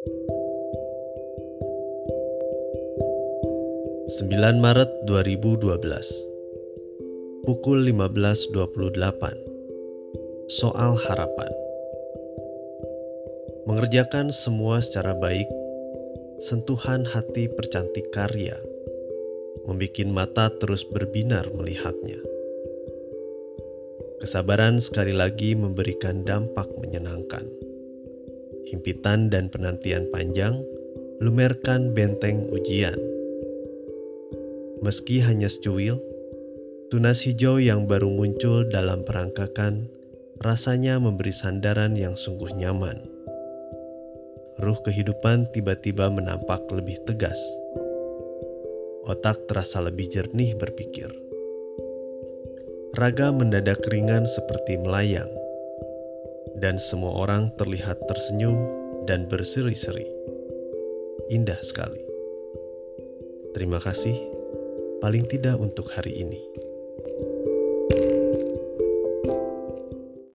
9 0.00 0.08
Maret 4.56 4.88
2012 5.04 7.44
Pukul 7.44 7.84
15.28 7.92 8.96
Soal 10.48 10.96
harapan. 10.96 11.52
Mengerjakan 13.68 14.32
semua 14.32 14.80
secara 14.80 15.12
baik 15.20 15.44
Sentuhan 16.48 17.04
hati 17.04 17.52
percantik 17.52 18.08
karya 18.16 18.56
Membikin 19.68 20.16
mata 20.16 20.48
terus 20.56 20.80
berbinar 20.88 21.52
melihatnya. 21.52 22.16
Kesabaran 24.24 24.80
sekali 24.80 25.12
lagi 25.12 25.52
memberikan 25.52 26.24
dampak 26.24 26.72
menyenangkan 26.80 27.44
Himpitan 28.70 29.28
dan 29.28 29.50
penantian 29.50 30.06
panjang 30.14 30.62
lumerkan 31.18 31.90
benteng 31.92 32.46
ujian 32.54 32.96
Meski 34.80 35.20
hanya 35.20 35.44
secuil, 35.44 36.00
tunas 36.88 37.20
hijau 37.20 37.60
yang 37.60 37.84
baru 37.84 38.08
muncul 38.08 38.64
dalam 38.64 39.04
perangkakan 39.04 39.84
rasanya 40.40 40.96
memberi 40.96 41.36
sandaran 41.36 41.92
yang 42.00 42.16
sungguh 42.16 42.48
nyaman. 42.56 42.96
Ruh 44.56 44.80
kehidupan 44.80 45.52
tiba-tiba 45.52 46.08
menampak 46.08 46.64
lebih 46.72 46.96
tegas. 47.04 47.36
Otak 49.04 49.36
terasa 49.52 49.84
lebih 49.84 50.08
jernih 50.08 50.56
berpikir. 50.56 51.12
Raga 52.96 53.36
mendadak 53.36 53.84
ringan 53.92 54.24
seperti 54.24 54.80
melayang, 54.80 55.28
dan 56.60 56.76
semua 56.76 57.16
orang 57.16 57.48
terlihat 57.56 57.96
tersenyum 58.06 58.54
dan 59.08 59.24
berseri-seri. 59.26 60.04
Indah 61.32 61.58
sekali. 61.64 62.04
Terima 63.56 63.80
kasih 63.82 64.14
paling 65.00 65.24
tidak 65.26 65.56
untuk 65.58 65.88
hari 65.90 66.14
ini. 66.20 66.38